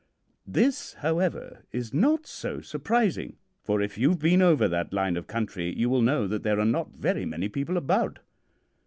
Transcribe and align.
This, 0.47 0.93
however, 1.05 1.63
is 1.71 1.93
not 1.93 2.25
so 2.25 2.59
surprising, 2.59 3.37
for 3.63 3.83
if 3.83 3.99
you've 3.99 4.17
been 4.17 4.41
over 4.41 4.67
that 4.67 4.91
line 4.91 5.15
of 5.15 5.27
country 5.27 5.71
you 5.77 5.91
will 5.91 6.01
know 6.01 6.25
that 6.25 6.41
there 6.41 6.59
are 6.59 6.65
not 6.65 6.97
very 6.97 7.23
many 7.23 7.49
people 7.49 7.77
about. 7.77 8.17